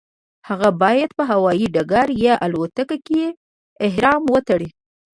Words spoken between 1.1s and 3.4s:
په هوایي ډګر یا الوتکه کې